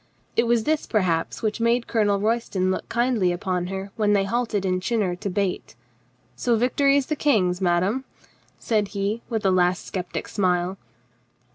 It 0.35 0.47
was 0.47 0.63
this, 0.63 0.87
perhaps, 0.87 1.43
which 1.43 1.59
made 1.61 1.85
Colonel 1.85 2.19
Royston 2.19 2.71
look 2.71 2.89
kindly 2.89 3.31
upon 3.31 3.67
her 3.67 3.91
when 3.97 4.13
they 4.13 4.23
halted 4.23 4.65
in 4.65 4.79
Chinnor 4.79 5.15
to 5.17 5.29
bait. 5.29 5.75
"So 6.35 6.55
victory 6.55 6.97
is 6.97 7.05
the 7.05 7.15
King's, 7.15 7.61
madame?" 7.61 8.05
said 8.57 8.87
he, 8.97 9.21
with 9.29 9.45
a 9.45 9.51
last 9.51 9.85
skeptic 9.85 10.27
smile. 10.27 10.79